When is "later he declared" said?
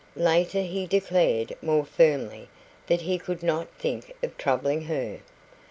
0.15-1.53